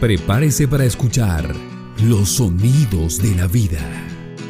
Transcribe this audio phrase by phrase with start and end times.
[0.00, 1.52] Prepárese para escuchar
[2.04, 3.80] los sonidos de la vida.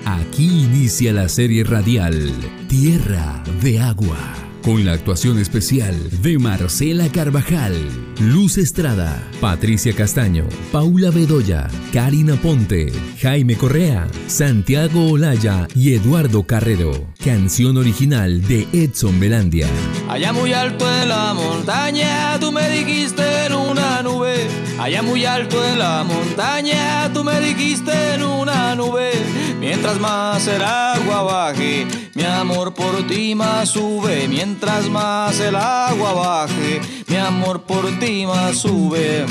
[0.04, 2.34] Aquí inicia la serie radial
[2.68, 4.18] Tierra de Agua,
[4.62, 7.74] con la actuación especial de Marcela Carvajal,
[8.20, 16.92] Luz Estrada, Patricia Castaño, Paula Bedoya, Karina Ponte, Jaime Correa, Santiago Olaya y Eduardo Carrero.
[17.24, 19.66] Canción original de Edson Belandia.
[20.08, 24.46] Allá muy alto en la montaña, tú me dijiste en una nube.
[24.78, 28.27] Allá muy alto en la montaña, tú me dijiste en una nube.
[29.78, 34.26] Mientras más el agua baje, mi amor por ti más sube.
[34.26, 39.24] Mientras más el agua baje, mi amor por ti más sube.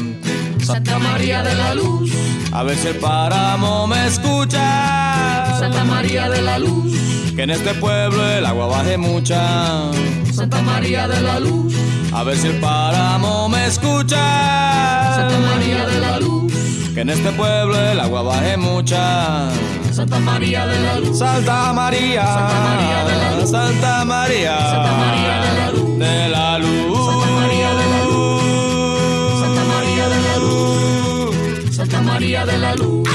[0.63, 2.13] Santa María de la Luz,
[2.53, 5.53] a ver si el páramo me escucha.
[5.59, 6.93] Santa María de la Luz,
[7.35, 9.91] que en este pueblo el agua baje mucha.
[10.33, 11.75] Santa María de la Luz,
[12.13, 15.13] a ver si el páramo me escucha.
[15.13, 16.53] Santa María de la Luz,
[16.97, 19.51] que en este pueblo el agua baje mucha.
[19.91, 24.91] Santa María de la Luz, Santa María, Santa María de la Luz, Santa María, Santa
[24.97, 30.17] María de la Luz, de la Luz, Santa María de la Luz, Santa María de
[30.17, 33.09] la Luz, Santa María de la Luz,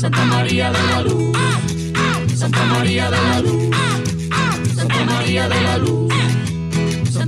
[0.00, 1.38] Santa María de la Luz,
[2.38, 3.76] Santa María de la Luz,
[4.74, 6.07] Santa María de la Luz.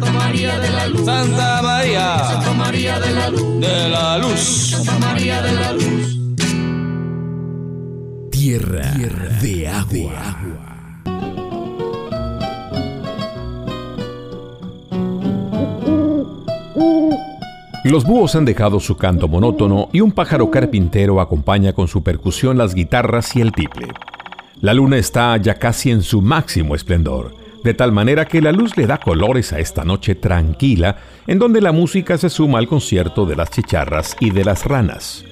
[0.00, 1.04] Santa María de la Luz.
[1.04, 2.18] Santa María.
[2.24, 3.60] Santa María de la Luz.
[3.60, 4.40] De la Luz.
[4.70, 6.18] Santa María de la Luz.
[8.30, 8.92] Tierra,
[9.42, 11.02] de agua.
[17.84, 22.56] Los búhos han dejado su canto monótono y un pájaro carpintero acompaña con su percusión
[22.56, 23.88] las guitarras y el tiple.
[24.62, 28.76] La luna está ya casi en su máximo esplendor, de tal manera que la luz
[28.76, 33.26] le da colores a esta noche tranquila, en donde la música se suma al concierto
[33.26, 35.24] de las chicharras y de las ranas.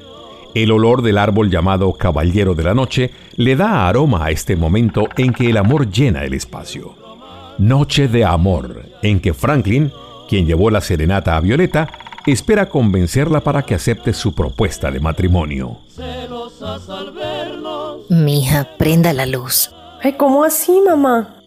[0.54, 5.06] El olor del árbol llamado Caballero de la Noche le da aroma a este momento
[5.16, 6.94] en que el amor llena el espacio.
[7.58, 9.92] Noche de amor, en que Franklin,
[10.28, 11.88] quien llevó la serenata a Violeta,
[12.26, 15.78] espera convencerla para que acepte su propuesta de matrimonio.
[18.08, 19.70] Mija, prenda la luz.
[20.02, 21.37] Ay, ¿cómo así, mamá?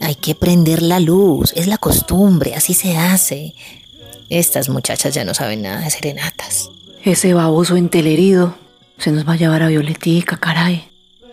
[0.00, 3.54] Hay que prender la luz, es la costumbre, así se hace.
[4.28, 6.70] Estas muchachas ya no saben nada de serenatas.
[7.02, 8.54] Ese baboso entelerido
[8.98, 10.88] se nos va a llevar a Violetica, caray.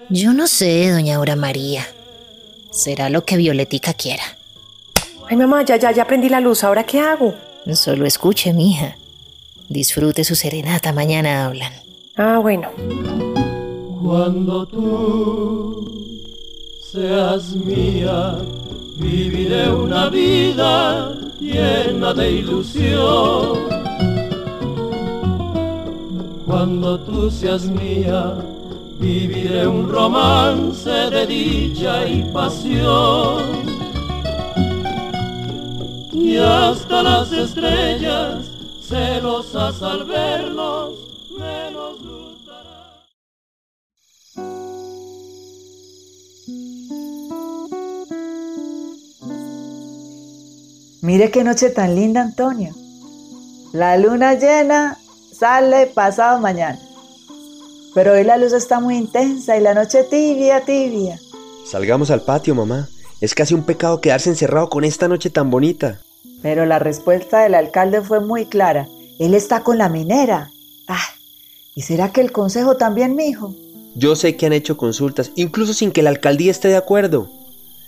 [0.09, 1.85] Yo no sé, doña Aura María.
[2.71, 4.23] Será lo que Violetica quiera.
[5.27, 6.63] Ay, mamá, ya, ya, ya prendí la luz.
[6.63, 7.33] ¿Ahora qué hago?
[7.73, 8.95] Solo escuche, mija.
[9.69, 11.73] Disfrute su serenata, mañana hablan.
[12.15, 12.69] Ah, bueno.
[14.03, 16.14] Cuando tú
[16.95, 18.37] seas mía,
[18.95, 23.59] viviré una vida llena de ilusión.
[26.45, 28.37] Cuando tú seas mía,
[28.97, 33.43] viviré un romance de dicha y pasión.
[36.13, 41.04] Y hasta las estrellas, celosas al vernos,
[51.05, 52.73] Mire qué noche tan linda, Antonio.
[53.73, 54.97] La luna llena
[55.31, 56.79] sale pasado mañana.
[57.93, 61.19] Pero hoy la luz está muy intensa y la noche tibia, tibia.
[61.63, 62.89] Salgamos al patio, mamá.
[63.21, 66.01] Es casi un pecado quedarse encerrado con esta noche tan bonita.
[66.41, 68.87] Pero la respuesta del alcalde fue muy clara.
[69.19, 70.49] Él está con la minera.
[70.87, 71.05] Ah,
[71.75, 73.53] ¿y será que el consejo también, mijo?
[73.93, 77.29] Yo sé que han hecho consultas, incluso sin que la alcaldía esté de acuerdo.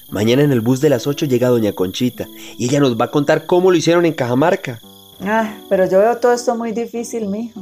[0.10, 3.12] Mañana en el bus de las 8 llega doña Conchita y ella nos va a
[3.12, 4.80] contar cómo lo hicieron en Cajamarca.
[5.22, 7.60] Ah, pero yo veo todo esto muy difícil, mijo.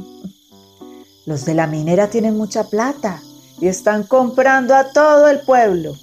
[1.26, 3.22] Los de la minera tienen mucha plata
[3.60, 5.96] y están comprando a todo el pueblo.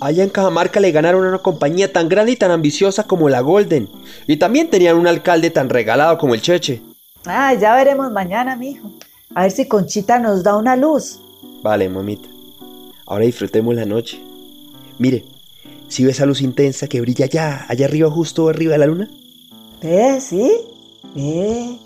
[0.00, 3.40] Allá en Cajamarca le ganaron a una compañía tan grande y tan ambiciosa como la
[3.40, 3.88] Golden.
[4.26, 6.82] Y también tenían un alcalde tan regalado como el Cheche.
[7.24, 8.90] Ah, ya veremos mañana, mijo.
[9.34, 11.20] A ver si Conchita nos da una luz.
[11.62, 12.28] Vale, mamita.
[13.06, 14.20] Ahora disfrutemos la noche.
[14.98, 15.24] Mire,
[15.88, 19.10] ¿si ve esa luz intensa que brilla allá, allá arriba, justo arriba de la luna?
[19.82, 20.20] ¿Ve?
[20.20, 20.50] ¿Sí?
[21.14, 21.78] ¿Ve?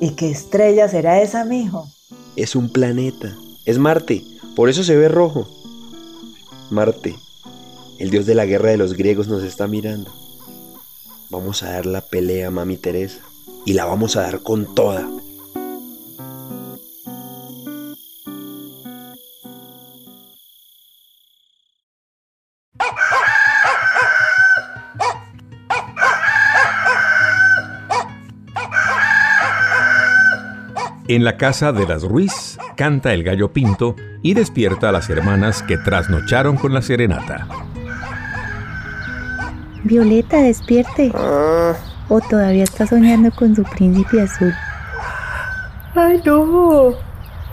[0.00, 1.88] ¿Y qué estrella será esa, mijo?
[2.36, 3.36] Es un planeta.
[3.64, 4.22] Es Marte.
[4.54, 5.48] Por eso se ve rojo.
[6.70, 7.16] Marte,
[7.98, 10.12] el dios de la guerra de los griegos, nos está mirando.
[11.30, 13.20] Vamos a dar la pelea, mami Teresa.
[13.64, 15.08] Y la vamos a dar con toda.
[31.08, 35.62] En la casa de las Ruiz canta el gallo pinto y despierta a las hermanas
[35.62, 37.46] que trasnocharon con la serenata.
[39.84, 41.12] Violeta, despierte.
[42.08, 44.52] ¿O todavía está soñando con su príncipe azul?
[45.94, 46.94] Ay, no.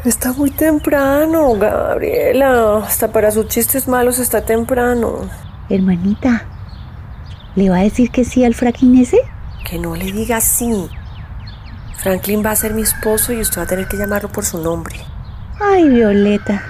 [0.04, 2.78] Está muy temprano, Gabriela.
[2.78, 5.30] Hasta para sus chistes malos está temprano.
[5.70, 6.46] Hermanita,
[7.56, 9.20] ¿le va a decir que sí al fracking ese?
[9.70, 10.90] Que no le diga sí.
[12.04, 14.62] Franklin va a ser mi esposo y usted va a tener que llamarlo por su
[14.62, 14.96] nombre.
[15.62, 16.62] Ay, Violeta.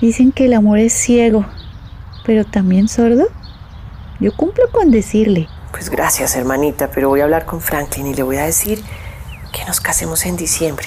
[0.00, 1.46] Dicen que el amor es ciego,
[2.24, 3.28] pero también sordo.
[4.18, 5.48] Yo cumplo con decirle.
[5.70, 8.82] Pues gracias, hermanita, pero voy a hablar con Franklin y le voy a decir
[9.52, 10.86] que nos casemos en diciembre.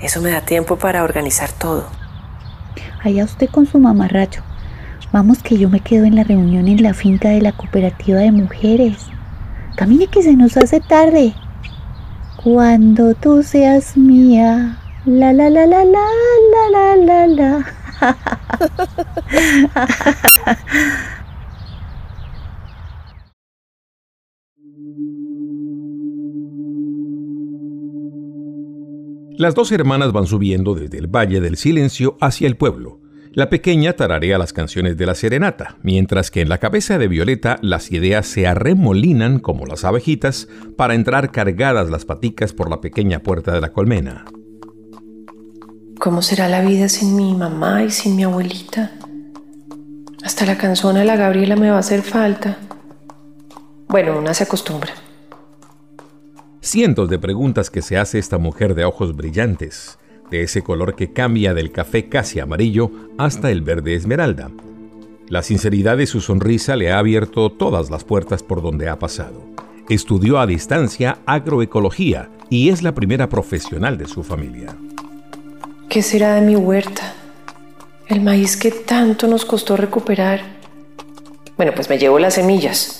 [0.00, 1.90] Eso me da tiempo para organizar todo.
[3.04, 4.40] Allá usted con su mamarracho.
[5.12, 8.32] Vamos que yo me quedo en la reunión en la finca de la cooperativa de
[8.32, 8.96] mujeres.
[9.76, 11.34] Camine que se nos hace tarde.
[12.50, 14.78] Cuando tú seas mía.
[15.04, 16.06] La la la la la
[16.52, 17.66] la la la la.
[29.36, 33.07] Las dos hermanas van subiendo desde el Valle del Silencio hacia el pueblo.
[33.32, 37.58] La pequeña tararea las canciones de la serenata, mientras que en la cabeza de Violeta
[37.62, 43.20] las ideas se arremolinan como las abejitas para entrar cargadas las paticas por la pequeña
[43.20, 44.24] puerta de la colmena.
[45.98, 48.92] ¿Cómo será la vida sin mi mamá y sin mi abuelita?
[50.22, 52.56] Hasta la canción de la Gabriela me va a hacer falta.
[53.88, 54.92] Bueno, una se acostumbra.
[56.60, 59.98] Cientos de preguntas que se hace esta mujer de ojos brillantes,
[60.30, 64.50] de ese color que cambia del café casi amarillo hasta el verde esmeralda.
[65.28, 69.42] La sinceridad de su sonrisa le ha abierto todas las puertas por donde ha pasado.
[69.88, 74.74] Estudió a distancia agroecología y es la primera profesional de su familia.
[75.88, 77.14] ¿Qué será de mi huerta?
[78.06, 80.40] El maíz que tanto nos costó recuperar.
[81.56, 82.97] Bueno, pues me llevo las semillas.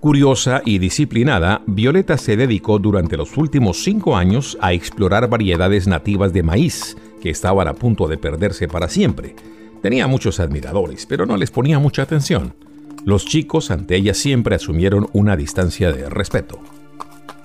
[0.00, 6.32] Curiosa y disciplinada, Violeta se dedicó durante los últimos cinco años a explorar variedades nativas
[6.32, 9.34] de maíz que estaban a punto de perderse para siempre.
[9.82, 12.54] Tenía muchos admiradores, pero no les ponía mucha atención.
[13.04, 16.60] Los chicos ante ella siempre asumieron una distancia de respeto.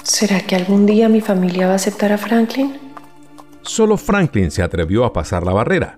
[0.04, 2.78] ¿Será que algún día mi familia va a aceptar a Franklin?
[3.64, 5.98] Solo Franklin se atrevió a pasar la barrera.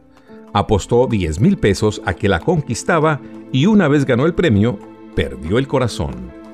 [0.53, 3.19] Apostó 10 mil pesos a que la conquistaba
[3.51, 4.79] y una vez ganó el premio,
[5.15, 6.44] perdió el corazón.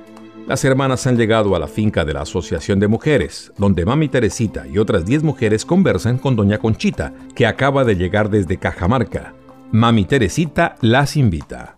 [0.48, 4.66] Las hermanas han llegado a la finca de la Asociación de Mujeres, donde Mami Teresita
[4.68, 9.34] y otras 10 mujeres conversan con Doña Conchita, que acaba de llegar desde Cajamarca.
[9.72, 11.78] Mami Teresita las invita.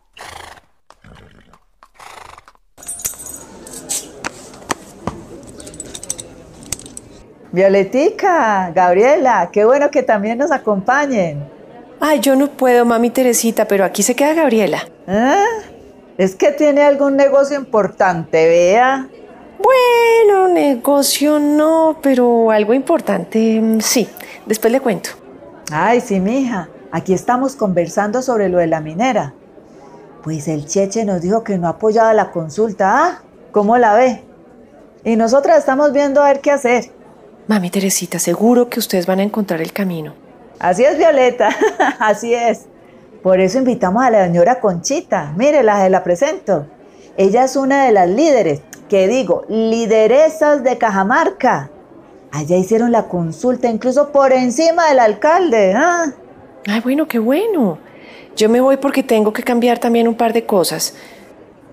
[7.52, 11.48] Violetica, Gabriela, qué bueno que también nos acompañen.
[12.00, 14.88] Ay, yo no puedo, mami Teresita, pero aquí se queda Gabriela.
[15.08, 15.46] ¿Ah?
[16.18, 19.10] Es que tiene algún negocio importante, vea.
[19.60, 24.08] Bueno, negocio no, pero algo importante mm, sí.
[24.46, 25.12] Después le cuento.
[25.72, 26.70] Ay, sí, mija.
[26.92, 29.34] Aquí estamos conversando sobre lo de la minera.
[30.24, 33.06] Pues el Cheche nos dijo que no apoyaba la consulta.
[33.06, 33.22] ¿Ah?
[33.52, 34.24] ¿Cómo la ve?
[35.04, 36.92] Y nosotras estamos viendo a ver qué hacer.
[37.48, 40.14] Mami Teresita, seguro que ustedes van a encontrar el camino.
[40.60, 41.50] Así es, Violeta.
[42.00, 42.68] Así es.
[43.24, 45.34] Por eso invitamos a la señora Conchita.
[45.38, 46.68] Mire, la, la presento.
[47.16, 51.70] Ella es una de las líderes, que digo, lideresas de Cajamarca.
[52.34, 55.74] Allá hicieron la consulta incluso por encima del alcalde.
[55.74, 56.12] ¿ah?
[56.68, 57.78] Ay, bueno, qué bueno.
[58.36, 60.94] Yo me voy porque tengo que cambiar también un par de cosas.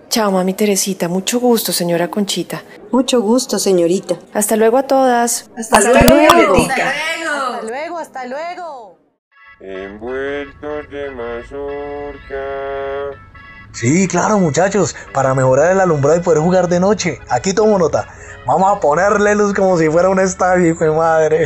[0.08, 1.08] Chao, mami Teresita.
[1.08, 2.62] Mucho gusto, señora Conchita.
[2.92, 4.16] Mucho gusto, señorita.
[4.34, 5.50] Hasta luego a todas.
[5.56, 6.34] Hasta, hasta luego.
[6.34, 6.56] luego.
[6.56, 8.99] Hasta luego, hasta luego.
[9.60, 12.34] Envueltos de mazorca.
[13.72, 14.96] Sí, claro, muchachos.
[15.12, 17.18] Para mejorar el alumbrado y poder jugar de noche.
[17.28, 18.08] Aquí tomo nota.
[18.46, 21.44] Vamos a ponerle luz como si fuera un estadio, hijo de madre.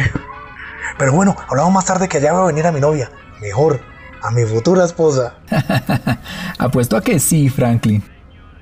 [0.97, 3.11] Pero bueno, hablamos más tarde que allá va a venir a mi novia.
[3.41, 3.81] Mejor,
[4.23, 5.35] a mi futura esposa.
[6.59, 8.01] Apuesto a que sí, Franklin.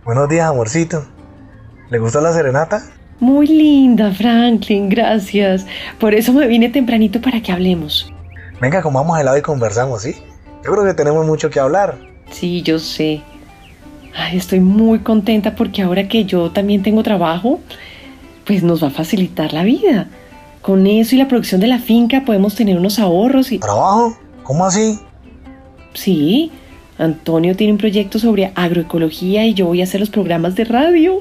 [0.03, 1.05] Buenos días, amorcito.
[1.91, 2.83] ¿Le gustó la serenata?
[3.21, 5.67] Muy linda, Franklin, gracias.
[6.01, 8.11] Por eso me vine tempranito para que hablemos.
[8.63, 10.15] Venga, comamos helado y conversamos, ¿sí?
[10.65, 11.99] Yo creo que tenemos mucho que hablar.
[12.31, 13.21] Sí, yo sé.
[14.15, 17.59] Ay, estoy muy contenta porque ahora que yo también tengo trabajo,
[18.47, 20.07] pues nos va a facilitar la vida.
[20.61, 23.59] Con eso y la producción de la finca podemos tener unos ahorros y...
[23.59, 24.17] ¿Trabajo?
[24.45, 25.01] ¿Cómo así?
[25.95, 26.53] Sí,
[26.99, 31.17] Antonio tiene un proyecto sobre agroecología y yo voy a hacer los programas de radio.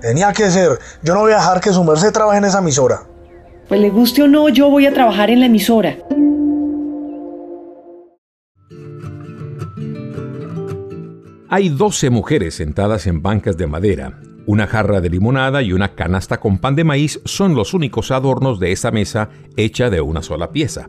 [0.00, 0.78] Tenía que ser.
[1.02, 3.02] Yo no voy a dejar que su merced trabaje en esa emisora.
[3.66, 5.96] Pues le guste o no, yo voy a trabajar en la emisora.
[11.54, 14.18] Hay 12 mujeres sentadas en bancas de madera.
[14.46, 18.58] Una jarra de limonada y una canasta con pan de maíz son los únicos adornos
[18.58, 19.28] de esa mesa
[19.58, 20.88] hecha de una sola pieza.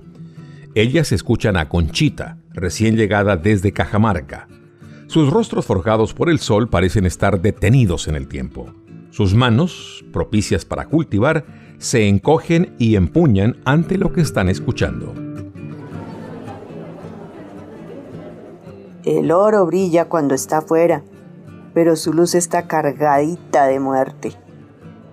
[0.73, 4.47] Ellas escuchan a Conchita, recién llegada desde Cajamarca.
[5.07, 8.73] Sus rostros forjados por el sol parecen estar detenidos en el tiempo.
[9.09, 11.45] Sus manos, propicias para cultivar,
[11.77, 15.13] se encogen y empuñan ante lo que están escuchando.
[19.05, 21.03] El oro brilla cuando está afuera,
[21.73, 24.31] pero su luz está cargadita de muerte.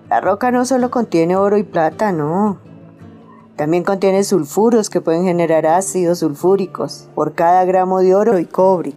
[0.09, 2.57] La roca no solo contiene oro y plata, no.
[3.57, 8.93] También contiene sulfuros que pueden generar ácidos sulfúricos por cada gramo de oro y cobre.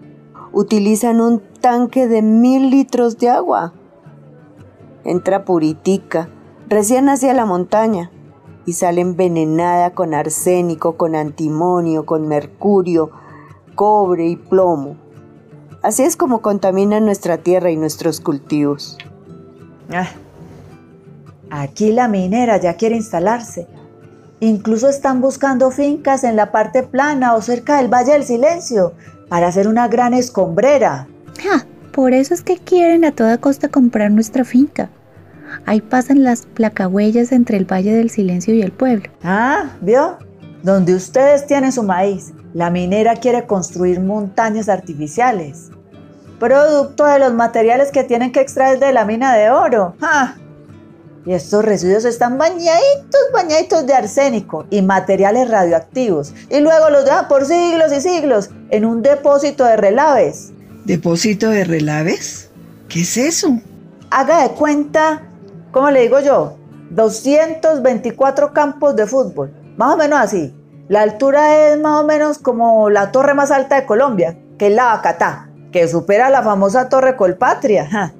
[0.53, 3.73] Utilizan un tanque de mil litros de agua.
[5.03, 6.29] Entra puritica,
[6.69, 8.13] recién hacia la montaña,
[8.65, 13.11] y sale envenenada con arsénico, con antimonio, con mercurio,
[13.75, 14.97] cobre y plomo.
[15.83, 18.97] Así es como contaminan nuestra tierra y nuestros cultivos.
[19.93, 20.09] Ah,
[21.51, 23.67] aquí la minera ya quiere instalarse.
[24.41, 28.95] Incluso están buscando fincas en la parte plana o cerca del Valle del Silencio
[29.29, 31.07] para hacer una gran escombrera.
[31.43, 34.91] Ja, por eso es que quieren a toda costa comprar nuestra finca.
[35.67, 39.11] Ahí pasan las placahuellas entre el Valle del Silencio y el pueblo.
[39.23, 40.19] Ah, ¿vio?
[40.63, 45.71] Donde ustedes tienen su maíz, la minera quiere construir montañas artificiales,
[46.39, 49.95] producto de los materiales que tienen que extraer de la mina de oro.
[50.01, 50.37] ¡Ah!
[51.27, 56.35] Y estos residuos están bañaditos, bañaditos de arsénico y materiales radioactivos.
[56.51, 60.53] Y luego los dejan por siglos y siglos en un depósito de relaves.
[60.85, 62.51] ¿Depósito de relaves?
[62.89, 63.59] ¿Qué es eso?
[64.11, 65.23] Haga de cuenta,
[65.73, 66.59] ¿cómo le digo yo?
[66.91, 69.51] 224 campos de fútbol.
[69.79, 70.55] Más o menos así.
[70.89, 74.75] La altura es más o menos como la torre más alta de Colombia, que es
[74.75, 77.89] la Bacatá, que supera la famosa Torre Colpatria.
[77.91, 78.13] Ja.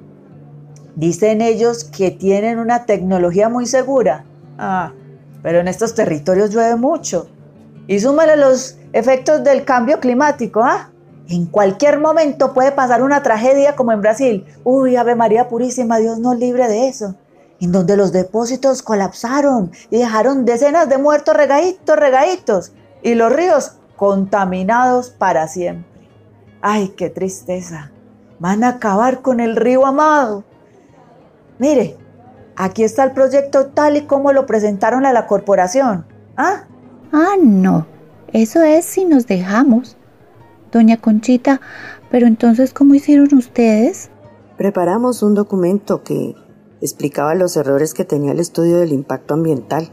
[0.95, 4.25] Dicen ellos que tienen una tecnología muy segura.
[4.57, 4.93] Ah,
[5.43, 7.27] pero en estos territorios llueve mucho.
[7.87, 10.89] Y súmale los efectos del cambio climático, ¿ah?
[11.27, 14.45] En cualquier momento puede pasar una tragedia como en Brasil.
[14.63, 17.15] Uy, Ave María Purísima, Dios nos libre de eso.
[17.61, 22.73] En donde los depósitos colapsaron y dejaron decenas de muertos regaditos, regaditos.
[23.01, 25.89] Y los ríos contaminados para siempre.
[26.61, 27.91] Ay, qué tristeza.
[28.39, 30.43] Van a acabar con el río amado.
[31.59, 31.95] Mire,
[32.55, 36.05] aquí está el proyecto tal y como lo presentaron a la corporación.
[36.35, 36.65] ¿Ah?
[37.13, 37.87] Ah, no.
[38.33, 39.95] Eso es si nos dejamos.
[40.71, 41.61] Doña Conchita,
[42.11, 44.09] pero entonces, ¿cómo hicieron ustedes?
[44.57, 46.35] Preparamos un documento que
[46.81, 49.89] explicaba los errores que tenía el estudio del impacto ambiental.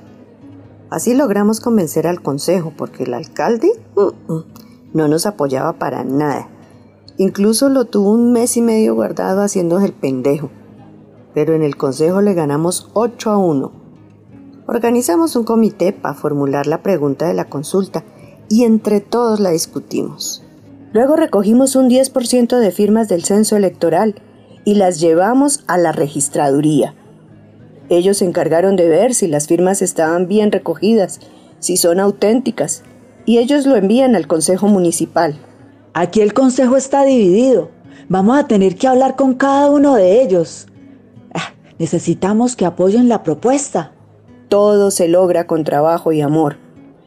[0.90, 4.44] Así logramos convencer al consejo porque el alcalde uh, uh,
[4.92, 6.48] no nos apoyaba para nada.
[7.16, 10.50] Incluso lo tuvo un mes y medio guardado haciendo el pendejo.
[11.34, 13.72] Pero en el consejo le ganamos 8 a 1.
[14.66, 18.04] Organizamos un comité para formular la pregunta de la consulta
[18.48, 20.44] y entre todos la discutimos.
[20.92, 24.16] Luego recogimos un 10% de firmas del censo electoral
[24.64, 26.94] y las llevamos a la registraduría.
[27.88, 31.20] Ellos se encargaron de ver si las firmas estaban bien recogidas,
[31.58, 32.82] si son auténticas,
[33.26, 35.36] y ellos lo envían al Consejo Municipal.
[35.94, 37.70] Aquí el Consejo está dividido.
[38.08, 40.66] Vamos a tener que hablar con cada uno de ellos.
[41.34, 43.92] Ah, necesitamos que apoyen la propuesta.
[44.48, 46.56] Todo se logra con trabajo y amor.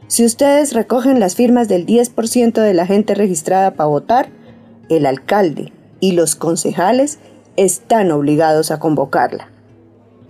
[0.08, 4.28] Si ustedes recogen las firmas del 10% de la gente registrada para votar,
[4.88, 7.18] el alcalde y los concejales
[7.56, 9.50] están obligados a convocarla.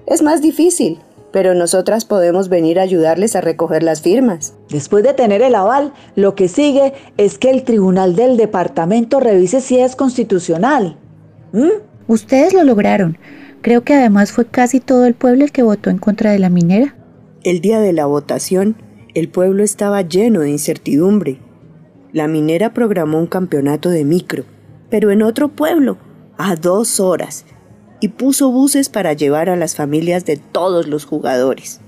[0.07, 1.01] Es más difícil,
[1.33, 4.55] pero nosotras podemos venir a ayudarles a recoger las firmas.
[4.71, 9.61] Después de tener el aval, lo que sigue es que el tribunal del departamento revise
[9.61, 10.97] si es constitucional.
[11.53, 11.83] ¿Mm?
[12.07, 13.19] Ustedes lo lograron.
[13.61, 16.51] Creo que además fue casi todo el pueblo el que votó en contra de la
[16.51, 16.95] minera.
[17.43, 18.77] El día de la votación,
[19.15, 21.41] el pueblo estaba lleno de incertidumbre.
[22.13, 24.45] La minera programó un campeonato de micro,
[24.89, 25.99] pero en otro pueblo,
[26.39, 27.45] a dos horas,
[28.01, 31.81] y puso buses para llevar a las familias de todos los jugadores.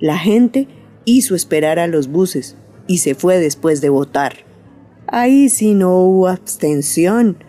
[0.00, 0.68] La gente
[1.04, 4.36] hizo esperar a los buses y se fue después de votar.
[5.06, 7.42] Ahí sí no hubo abstención.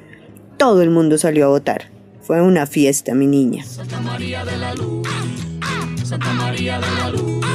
[0.57, 1.91] Todo el mundo salió a votar.
[2.21, 3.65] Fue una fiesta, mi niña.
[3.65, 5.07] Santa María de la Luz,
[6.03, 7.45] Santa María de la Luz.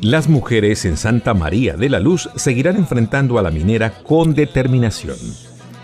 [0.00, 5.16] Las mujeres en Santa María de la Luz seguirán enfrentando a la minera con determinación.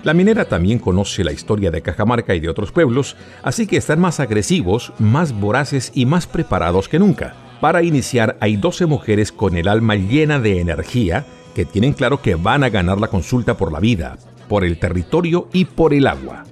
[0.04, 4.00] La minera también conoce la historia de Cajamarca y de otros pueblos, así que están
[4.00, 9.56] más agresivos, más voraces y más preparados que nunca Para iniciar hay 12 mujeres con
[9.56, 13.72] el alma llena de energía que tienen claro que van a ganar la consulta por
[13.72, 16.44] la vida, por el territorio y por el agua.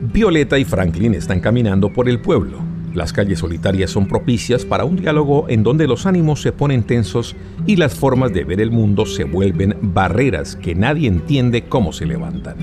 [0.00, 2.75] Violeta y Franklin están caminando por el pueblo.
[2.96, 7.36] Las calles solitarias son propicias para un diálogo en donde los ánimos se ponen tensos
[7.66, 12.06] y las formas de ver el mundo se vuelven barreras que nadie entiende cómo se
[12.06, 12.56] levantan.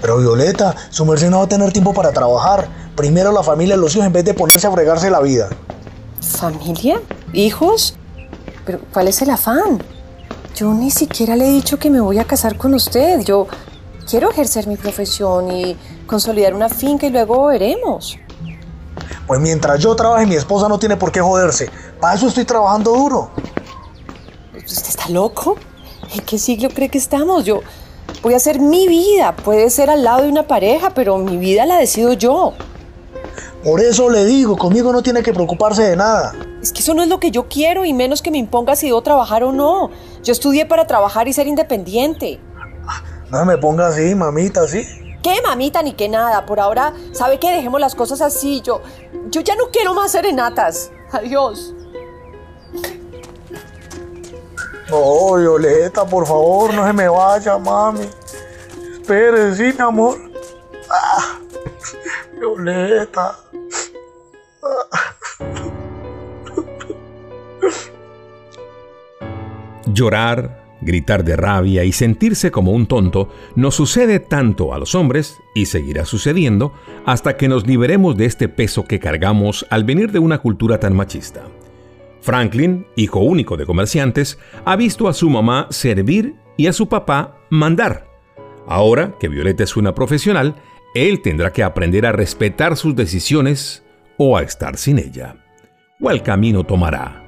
[0.00, 2.68] Pero Violeta, su merced no va a tener tiempo para trabajar.
[2.94, 5.48] Primero la familia, los hijos, en vez de ponerse a fregarse la vida.
[6.20, 7.00] ¿Familia?
[7.32, 7.96] ¿Hijos?
[8.64, 9.82] ¿Pero cuál es el afán?
[10.54, 13.22] Yo ni siquiera le he dicho que me voy a casar con usted.
[13.24, 13.48] Yo
[14.08, 15.76] quiero ejercer mi profesión y
[16.12, 18.18] consolidar una finca y luego veremos.
[19.26, 21.70] Pues mientras yo trabaje, mi esposa no tiene por qué joderse.
[21.98, 23.30] Para eso estoy trabajando duro.
[24.54, 25.56] ¿Usted está loco?
[26.12, 27.46] ¿En qué siglo cree que estamos?
[27.46, 27.62] Yo
[28.22, 29.34] voy a hacer mi vida.
[29.36, 32.52] Puede ser al lado de una pareja, pero mi vida la decido yo.
[33.64, 36.34] Por eso le digo, conmigo no tiene que preocuparse de nada.
[36.60, 38.88] Es que eso no es lo que yo quiero y menos que me imponga si
[38.88, 39.88] debo trabajar o no.
[40.22, 42.38] Yo estudié para trabajar y ser independiente.
[43.30, 44.84] No me ponga así, mamita, ¿sí?
[45.22, 46.44] ¿Qué mamita ni qué nada?
[46.46, 47.52] Por ahora, ¿sabe qué?
[47.52, 48.60] Dejemos las cosas así.
[48.60, 48.82] Yo,
[49.30, 50.90] yo ya no quiero más serenatas.
[51.12, 51.74] Adiós.
[54.90, 58.10] No, Violeta, por favor, no se me vaya, mami.
[58.92, 60.18] Espere, sí, mi amor.
[60.90, 61.38] Ah,
[62.38, 63.38] Violeta.
[69.86, 75.38] Llorar, gritar de rabia y sentirse como un tonto nos sucede tanto a los hombres
[75.54, 76.72] y seguirá sucediendo
[77.06, 80.94] hasta que nos liberemos de este peso que cargamos al venir de una cultura tan
[80.94, 81.42] machista.
[82.20, 87.38] Franklin, hijo único de comerciantes, ha visto a su mamá servir y a su papá
[87.50, 88.06] mandar.
[88.66, 90.54] Ahora que Violeta es una profesional,
[90.94, 93.82] él tendrá que aprender a respetar sus decisiones
[94.18, 95.36] o a estar sin ella.
[95.98, 97.24] ¿Cuál camino tomará?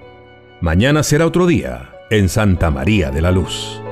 [0.60, 3.83] Mañana será otro día en Santa María de la Luz.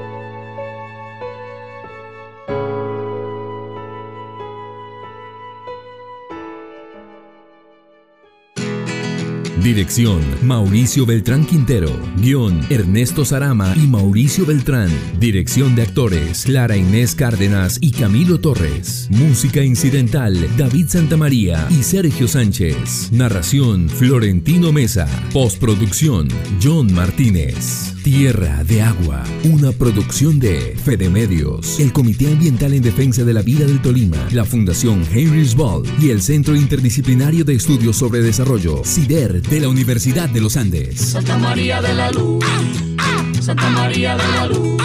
[9.63, 11.89] Dirección Mauricio Beltrán Quintero.
[12.17, 14.91] Guión Ernesto Sarama y Mauricio Beltrán.
[15.21, 19.07] Dirección de actores Clara Inés Cárdenas y Camilo Torres.
[19.09, 23.13] Música incidental David Santamaría y Sergio Sánchez.
[23.13, 25.07] Narración Florentino Mesa.
[25.33, 26.27] Postproducción
[26.61, 27.93] John Martínez.
[28.03, 29.23] Tierra de Agua.
[29.45, 34.17] Una producción de Fede Medios, el Comité Ambiental en Defensa de la Vida del Tolima,
[34.33, 39.69] la Fundación Heinrich Ball y el Centro Interdisciplinario de Estudios sobre Desarrollo, CIDER, de la
[39.69, 40.99] Universidad de los Andes.
[40.99, 42.43] Santa María de la Luz.
[43.39, 44.83] Santa María de la Luz.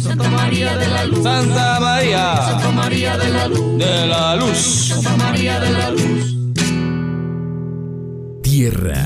[0.00, 1.22] Santa María de la Luz.
[1.24, 2.36] Santa María.
[2.36, 3.78] Santa María de la Luz.
[3.78, 4.58] De la Luz.
[4.58, 6.36] Santa María de la Luz.
[8.44, 9.02] Tierra,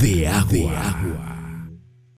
[0.00, 1.27] de agua.